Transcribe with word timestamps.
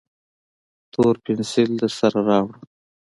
تور 0.91 1.13
پینسیل 1.23 1.71
درسره 1.81 2.19
راوړه 2.29 2.59